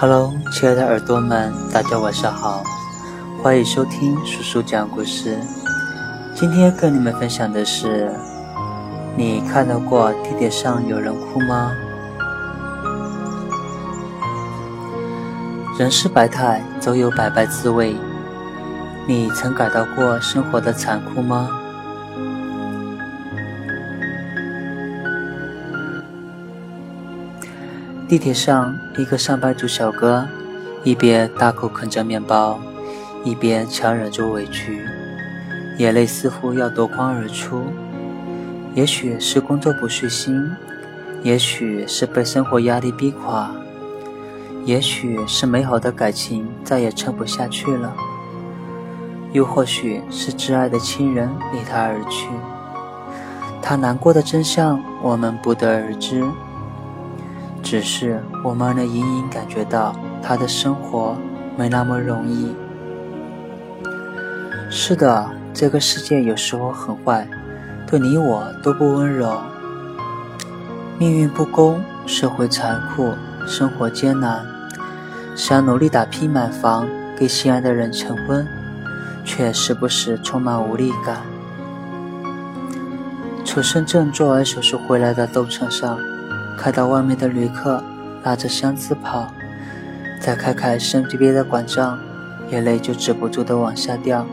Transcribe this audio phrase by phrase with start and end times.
[0.00, 2.62] Hello，亲爱的耳朵们，大家晚上好，
[3.42, 5.38] 欢迎收听叔叔讲故事。
[6.34, 8.10] 今天跟你们分享的是：
[9.14, 11.70] 你看到过地铁上有人哭吗？
[15.78, 17.94] 人世百态，总有百般滋味。
[19.06, 21.59] 你曾感到过生活的残酷吗？
[28.10, 30.26] 地铁上，一个上班族小哥
[30.82, 32.58] 一边大口啃着面包，
[33.22, 34.84] 一边强忍着委屈，
[35.78, 37.62] 眼泪似乎要夺眶而出。
[38.74, 40.50] 也许是工作不顺心，
[41.22, 43.48] 也许是被生活压力逼垮，
[44.64, 47.94] 也许是美好的感情再也撑不下去了，
[49.32, 52.26] 又或许是挚爱的亲人离他而去。
[53.62, 56.24] 他难过的真相，我们不得而知。
[57.70, 61.16] 只是我们能隐隐感觉到他的生活
[61.56, 62.52] 没那么容易。
[64.68, 67.28] 是的，这个世界有时候很坏，
[67.86, 69.40] 对你我都不温柔。
[70.98, 73.12] 命运不公，社会残酷，
[73.46, 74.44] 生活艰难，
[75.36, 78.44] 想努力打拼买房，给心爱的人成婚，
[79.24, 81.18] 却时不时充满无力感。
[83.44, 85.96] 从深圳做完手术回来的动车上。
[86.60, 87.82] 看到外面的旅客
[88.22, 89.32] 拉着箱子跑，
[90.20, 91.98] 再看看身边的管账，
[92.50, 94.26] 眼泪就止不住的往下掉。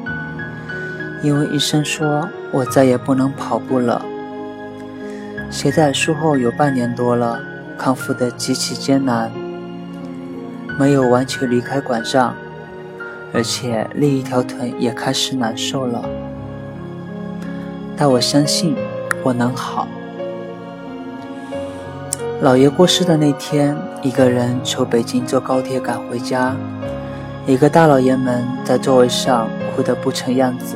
[1.23, 4.05] 因为医生说我再也不能跑步了。
[5.50, 7.39] 现在术后有半年多了，
[7.78, 9.31] 康复的极其艰难，
[10.78, 12.36] 没有完全离开管账，
[13.33, 16.03] 而且另一条腿也开始难受了。
[17.95, 18.75] 但我相信
[19.23, 19.88] 我能好。
[22.39, 26.55] 姥爷过世的那天，一个人从北京坐高铁赶回家，
[27.48, 30.75] 一个大老爷们在座位上哭得不成样子。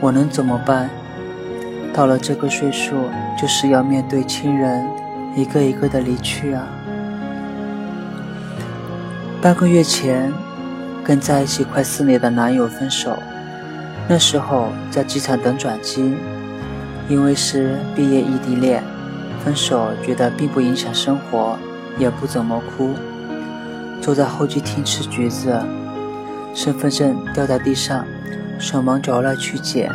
[0.00, 0.90] 我能怎么办？
[1.94, 2.96] 到了这个岁数，
[3.40, 4.84] 就是要面对亲人
[5.36, 6.66] 一个一个的离去啊。
[9.40, 10.32] 半个月前，
[11.04, 13.16] 跟在一起快四年的男友分手，
[14.08, 16.16] 那时候在机场等转机，
[17.08, 18.82] 因为是毕业异地恋。
[19.44, 21.58] 分手觉得并不影响生活，
[21.98, 22.94] 也不怎么哭。
[24.00, 25.60] 坐在候机厅吃橘子，
[26.54, 28.04] 身份证掉在地上，
[28.58, 29.90] 手忙脚乱去捡。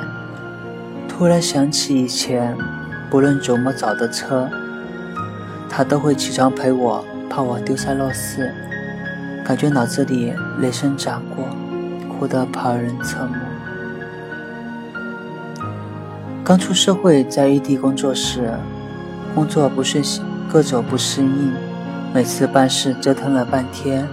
[1.07, 2.55] 突然想起以前，
[3.09, 4.49] 不论怎么早的车，
[5.69, 8.51] 他都会起床陪我，怕我丢三落四。
[9.45, 11.45] 感觉脑子里雷声炸过，
[12.09, 13.35] 哭得旁人侧目。
[16.43, 18.51] 刚出社会，在异地工作时。
[19.33, 21.51] 工作不顺心，各种不适应，
[22.13, 24.07] 每次办事折腾了半天。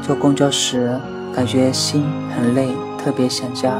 [0.00, 0.96] 坐公交时
[1.34, 2.04] 感觉心
[2.36, 3.74] 很累，特别想家。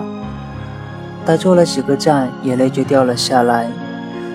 [1.25, 3.71] 待坐了几个站，眼泪就掉了下来。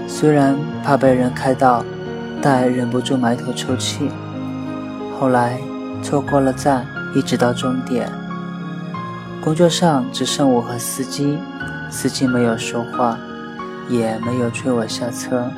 [0.07, 1.83] 虽然怕被人开到，
[2.41, 4.09] 但忍不住埋头抽泣。
[5.19, 5.59] 后来
[6.01, 8.09] 错过了站，一直到终点。
[9.43, 11.37] 工作上只剩我和司机，
[11.89, 13.17] 司机没有说话，
[13.89, 15.51] 也没有催我下车。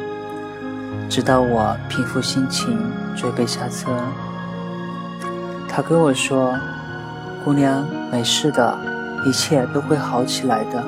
[1.10, 2.80] 直到我平复心情，
[3.16, 3.90] 准备下车，
[5.68, 6.56] 他跟我说
[7.44, 8.78] ：“姑娘，没事的，
[9.26, 10.84] 一切都会好起来的。”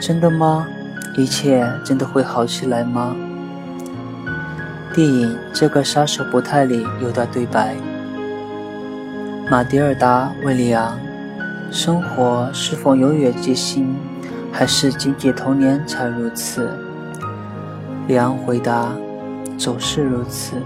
[0.00, 0.64] 真的吗？
[1.16, 3.16] 一切真的会好起来吗？
[4.94, 7.74] 电影《这个杀手不太》里有段对白：
[9.50, 10.96] 马蒂尔达·威利昂，
[11.72, 13.92] 生活是否永远艰辛，
[14.52, 16.70] 还是仅仅童年才如此？
[18.10, 18.90] 李昂回答
[19.56, 20.56] ：“总是如此。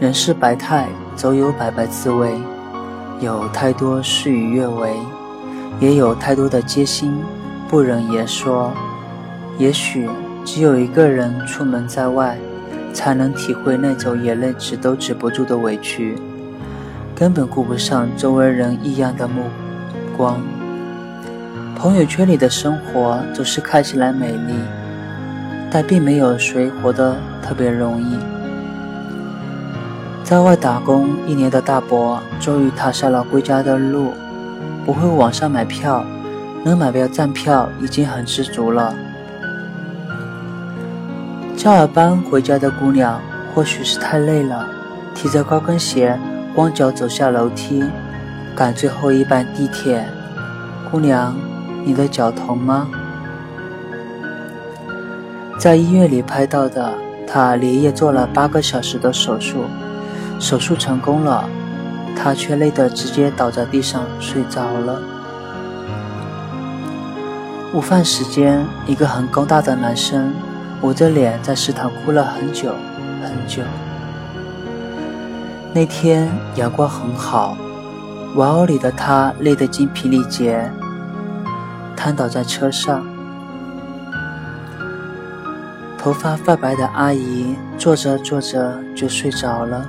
[0.00, 2.32] 人世百态，总有百般滋味。
[3.20, 4.96] 有太多事与愿违，
[5.78, 7.16] 也有太多的艰辛
[7.68, 8.72] 不忍言说。
[9.58, 10.10] 也许
[10.44, 12.36] 只有一个人出门在外，
[12.92, 16.18] 才能体会那种眼泪止都止不住的委屈，
[17.14, 19.44] 根本顾不上周围人异样的目
[20.16, 20.42] 光。”
[21.78, 24.54] 朋友圈里的生活总是看起来美丽，
[25.70, 28.18] 但并没有谁活得特别容易。
[30.24, 34.12] 在外打工一年的大伯，终于踏上了归家的路。
[34.84, 36.04] 不会网上买票，
[36.64, 38.92] 能买到站票已经很知足了。
[41.56, 43.20] 加尔班回家的姑娘，
[43.54, 44.66] 或许是太累了，
[45.14, 46.18] 提着高跟鞋，
[46.56, 47.84] 光脚走下楼梯，
[48.56, 50.04] 赶最后一班地铁。
[50.90, 51.36] 姑娘。
[51.84, 52.88] 你的脚疼吗？
[55.58, 56.94] 在医院里拍到的
[57.26, 59.64] 他连夜做了八个小时的手术，
[60.38, 61.48] 手术成功了，
[62.16, 65.00] 他却累得直接倒在地上睡着了。
[67.74, 70.32] 午饭时间，一个很高大的男生
[70.80, 72.72] 捂着脸在食堂哭了很久
[73.22, 73.62] 很久。
[75.74, 77.56] 那天阳光很好，
[78.34, 80.70] 玩偶里的他累得精疲力竭，
[81.98, 83.04] 瘫倒在车上。
[85.98, 89.84] 头发发白的阿姨坐着坐着就睡着了，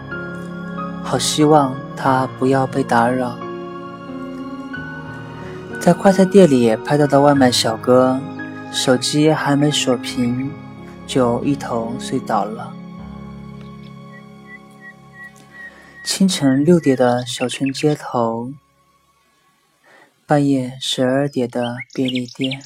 [1.03, 3.37] 好希望她不要被打扰。
[5.79, 8.19] 在快餐店里拍到的外卖小哥，
[8.71, 10.51] 手机还没锁屏，
[11.05, 12.73] 就一头睡倒了。
[16.03, 18.51] 清晨六点的小村街头，
[20.29, 22.61] 半夜十二点的便利店。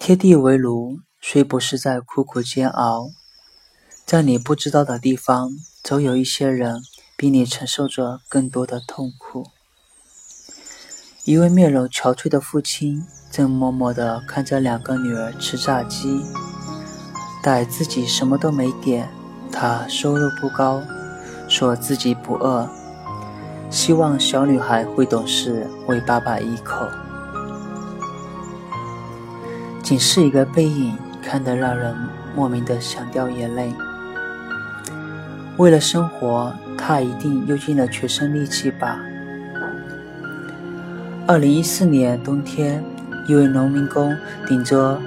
[0.00, 3.12] 贴地为炉，虽不是在苦苦煎熬，
[4.04, 5.52] 在你不知道的地方，
[5.84, 6.82] 总有一些人
[7.16, 9.46] 比你承受着更多的痛苦。
[11.24, 16.20] 一位面容憔悴的父亲正默默地看着两个女儿吃炸鸡，
[17.40, 19.08] 但自己什么都没点。
[19.52, 20.82] 他收入不高，
[21.48, 22.68] 说自己不饿，
[23.70, 26.86] 希望小女孩会懂事，喂爸爸一口。
[29.80, 31.94] 仅是一个背影，看得让人
[32.34, 33.72] 莫名的想掉眼泪。
[35.56, 38.98] 为了生活，他一定用尽了全身力气吧。
[41.28, 42.84] 二零一四年冬天，
[43.28, 44.16] 一位农民工
[44.48, 45.00] 顶着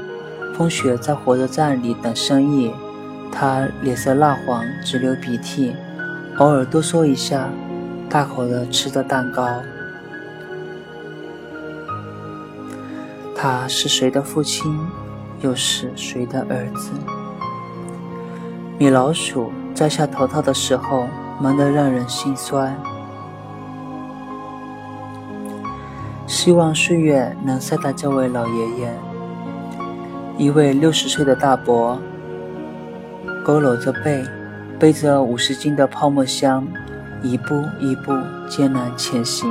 [0.56, 2.72] 风雪在火车站里等生意，
[3.30, 5.76] 他脸色蜡黄，直流鼻涕，
[6.38, 7.50] 偶尔哆嗦一下，
[8.14, 9.50] 大口的吃着蛋糕。
[13.36, 14.72] 他是谁的父亲，
[15.42, 16.92] 又是谁的儿子？
[18.78, 21.08] 米老鼠摘下头套的时候，
[21.42, 22.78] 忙得让人心酸。
[26.28, 28.94] 希望岁月能善待这位老爷爷。
[30.38, 32.00] 一位六十岁的大伯，
[33.44, 34.24] 佝偻着背，
[34.78, 36.68] 背着五十斤的泡沫箱，
[37.24, 38.14] 一步一步
[38.50, 39.50] 艰难前行。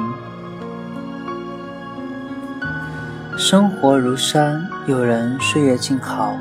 [3.39, 6.37] 生活如山，有人岁月静好，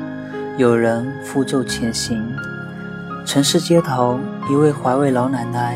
[0.58, 2.22] 有人负重前行。
[3.24, 4.20] 城市街头，
[4.50, 5.74] 一位怀慰老奶奶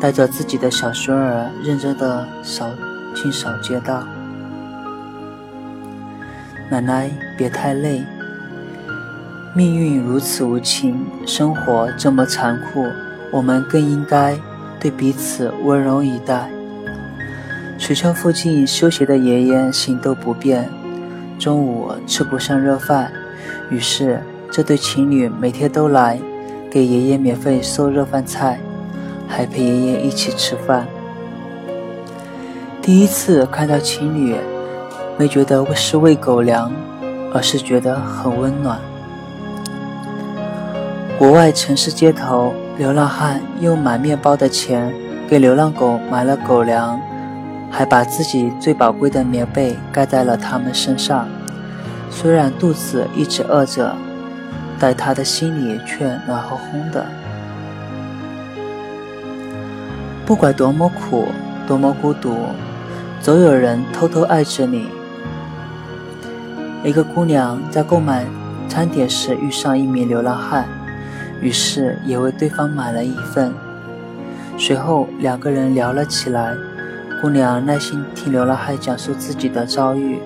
[0.00, 2.70] 带着自己的小孙儿，认真的扫
[3.14, 4.02] 清扫街道。
[6.70, 8.02] 奶奶，别太累。
[9.54, 12.86] 命运如此无情，生活这么残酷，
[13.30, 14.38] 我们更应该
[14.86, 16.48] 对彼此温柔以待。
[17.76, 20.70] 学校附近修鞋的爷爷行动不便，
[21.40, 23.10] 中午吃不上热饭，
[23.68, 26.20] 于是这对情侣每天都来
[26.70, 28.60] 给爷爷免费送热饭菜，
[29.26, 30.86] 还陪爷爷一起吃饭。
[32.80, 34.36] 第一次看到情侣，
[35.18, 36.70] 没觉得是喂狗粮，
[37.34, 38.78] 而是觉得很温暖。
[41.18, 44.92] 国外城市街头，流浪汉用买面包的钱
[45.28, 47.00] 给流浪狗买了狗粮。
[47.68, 51.28] 还把自己最宝贵的棉被盖在了它们身上，
[52.08, 53.94] 虽然肚子一直饿着，
[54.78, 57.04] 但他的心里却暖烘烘的。
[60.24, 61.26] 不管多么苦，
[61.66, 62.34] 多么孤独，
[63.20, 64.88] 总有人偷偷爱着你。
[66.82, 68.24] 一个姑娘在购买
[68.68, 70.66] 餐点时遇上一名流浪汉，
[71.40, 73.52] 于是也为对方买了一份。
[74.58, 76.54] 随后两个人聊了起来。
[77.22, 80.18] 姑娘耐心听流浪汉讲述自己的遭遇：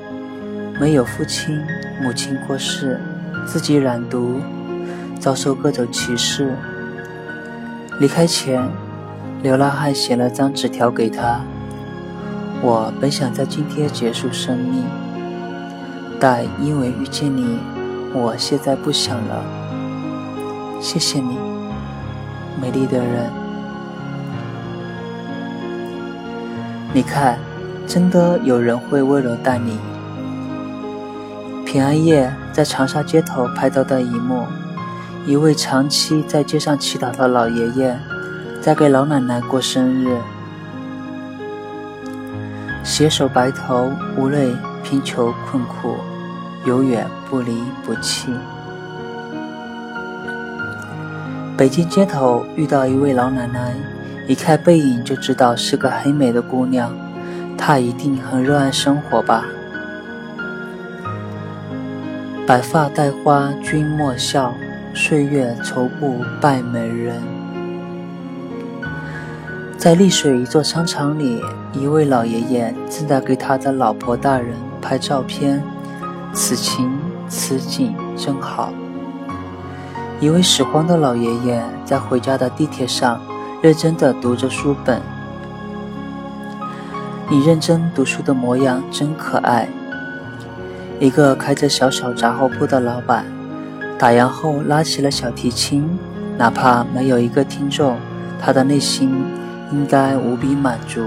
[0.81, 1.57] 没有父亲，
[2.02, 3.00] 母亲过世，
[3.47, 4.40] 自己染毒，
[5.21, 6.52] 遭受各种歧视。
[8.00, 8.61] 离开前，
[9.40, 11.40] 流浪汉写了张纸条给她
[12.61, 14.85] ：“我本想在今天结束生命，
[16.19, 17.57] 但因为遇见你，
[18.12, 19.60] 我现在不想了。
[20.80, 21.38] 谢谢你，
[22.60, 23.30] 美丽的人。”
[26.92, 27.38] 你看，
[27.87, 29.78] 真的有人会温柔待你。
[31.64, 34.44] 平安夜在长沙街头拍到的一幕：
[35.25, 37.96] 一位长期在街上乞讨的老爷爷，
[38.60, 40.18] 在给老奶奶过生日，
[42.82, 45.96] 携手白头，无论贫穷困苦，
[46.64, 48.32] 永远不离不弃。
[51.61, 53.75] 北京街头遇到一位老奶奶。
[54.26, 56.90] 一看背影就知道是个很美的姑娘，
[57.59, 59.45] 她一定很热爱生活吧。
[62.47, 64.55] 白发戴花君莫笑，
[64.95, 67.21] 岁月愁不败美人。
[69.76, 71.43] 在丽水一座商场里，
[71.75, 75.62] 一位老爷爷正在给他的老婆大人拍照片，
[76.33, 76.90] 此情
[77.29, 78.73] 此景真好。
[80.21, 83.19] 一位拾荒的老爷爷在回家的地铁上，
[83.62, 85.00] 认真地读着书本。
[87.31, 89.67] 你认真读书的模样真可爱。
[90.99, 93.25] 一个开着小小杂货铺的老板，
[93.99, 95.89] 打烊后拉起了小提琴，
[96.37, 97.97] 哪怕没有一个听众，
[98.39, 99.25] 他的内心
[99.73, 101.00] 应该无比满足。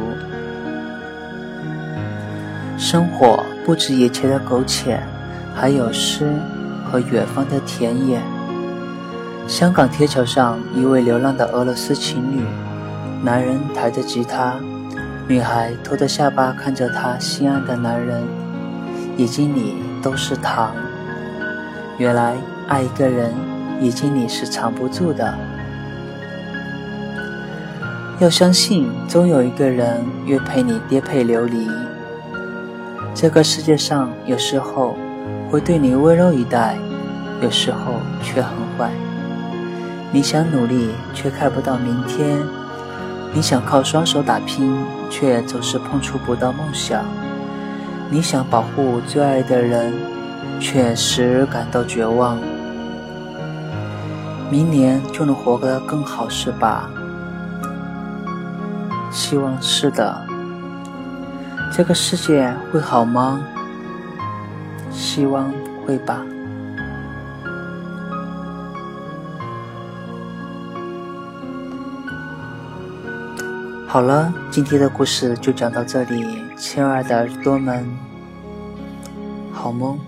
[2.79, 4.99] 生活不止眼前的苟且，
[5.53, 6.33] 还有诗
[6.89, 8.19] 和远方的田野。
[9.47, 12.41] 香港天桥上，一位流浪的俄罗斯情侣，
[13.21, 14.55] 男人抬着吉他，
[15.27, 18.23] 女孩托着下巴看着他心爱的男人，
[19.17, 20.73] 眼睛里都是糖。
[21.97, 22.35] 原来
[22.67, 23.33] 爱一个人，
[23.81, 25.33] 眼睛里是藏不住的。
[28.19, 31.67] 要相信，总有一个人愿陪你颠沛流离。
[33.13, 34.95] 这个世界上，有时候
[35.51, 36.77] 会对你温柔以待，
[37.41, 38.89] 有时候却很坏。
[40.13, 42.37] 你想努力，却看不到明天；
[43.33, 44.77] 你想靠双手打拼，
[45.09, 47.01] 却总是碰触不到梦想；
[48.11, 49.91] 你想保护最爱的人，
[50.59, 52.37] 却时而感到绝望。
[54.51, 56.87] 明年就能活得更好，是吧？
[59.09, 60.15] 希望是的。
[61.75, 63.41] 这个世界会好吗？
[64.91, 65.51] 希望
[65.83, 66.23] 会吧。
[73.93, 76.25] 好了，今天的故事就讲到这里，
[76.57, 77.87] 亲爱的耳朵们，
[79.51, 79.99] 好梦。